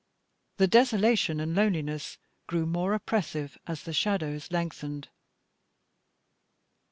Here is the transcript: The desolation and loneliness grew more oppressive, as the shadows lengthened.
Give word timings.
The 0.57 0.65
desolation 0.65 1.39
and 1.39 1.53
loneliness 1.53 2.17
grew 2.47 2.65
more 2.65 2.95
oppressive, 2.95 3.59
as 3.67 3.83
the 3.83 3.93
shadows 3.93 4.49
lengthened. 4.49 5.09